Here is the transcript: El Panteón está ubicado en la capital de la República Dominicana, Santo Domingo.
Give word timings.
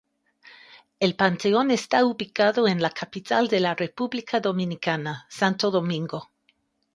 El 0.99 1.15
Panteón 1.15 1.69
está 1.69 2.03
ubicado 2.05 2.67
en 2.67 2.81
la 2.81 2.89
capital 2.89 3.49
de 3.49 3.59
la 3.59 3.75
República 3.75 4.39
Dominicana, 4.39 5.27
Santo 5.29 5.69
Domingo. 5.69 6.31